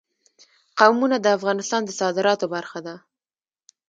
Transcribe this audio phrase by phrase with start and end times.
[0.79, 2.95] قومونه د افغانستان د صادراتو برخه ده.